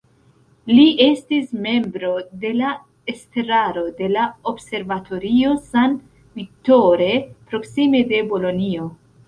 Li 0.77 0.85
estis 1.07 1.51
membro 1.65 2.09
de 2.45 2.53
la 2.61 2.71
estraro 3.13 3.85
de 4.01 4.09
la 4.15 4.25
Observatorio 4.53 5.55
San 5.69 5.97
Vittore 6.41 7.13
proksime 7.53 8.07
de 8.13 8.27
Bolonjo. 8.37 8.93